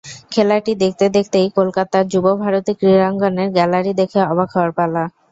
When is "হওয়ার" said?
4.53-4.71